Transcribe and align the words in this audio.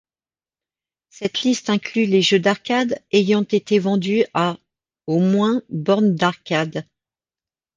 Cette 1.11 1.41
liste 1.43 1.69
inclut 1.69 2.07
les 2.07 2.23
jeux 2.23 2.39
d'arcade 2.39 2.99
ayant 3.11 3.43
été 3.43 3.77
vendus 3.77 4.23
à 4.33 4.57
au 5.05 5.19
moins 5.19 5.61
bornes 5.69 6.15
d'arcade. 6.15 6.87